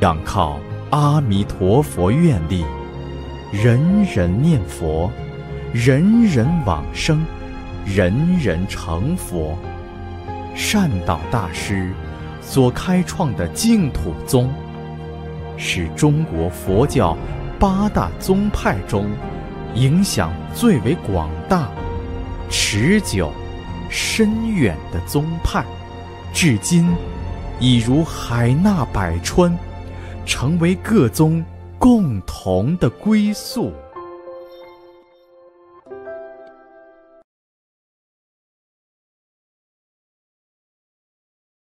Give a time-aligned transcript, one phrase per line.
[0.00, 0.58] 仰靠
[0.90, 2.64] 阿弥陀佛愿力，
[3.52, 5.10] 人人念佛，
[5.74, 7.22] 人人往生，
[7.84, 9.58] 人人成佛。
[10.54, 11.92] 善导大师
[12.40, 14.50] 所开创的净土宗，
[15.58, 17.14] 是中国佛教
[17.58, 19.06] 八大宗派中
[19.74, 21.68] 影响最为广大、
[22.48, 23.30] 持久、
[23.90, 25.62] 深远的宗派，
[26.32, 26.88] 至今
[27.60, 29.56] 已如海纳百川，
[30.24, 31.44] 成为各宗
[31.78, 33.72] 共同的归宿。